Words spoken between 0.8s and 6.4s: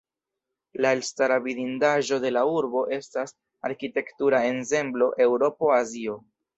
La elstara vidindaĵo de la urbo estas arkitektura ensemblo "Eŭropo-Azio".